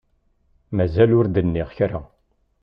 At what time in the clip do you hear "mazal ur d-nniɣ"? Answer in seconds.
0.75-1.69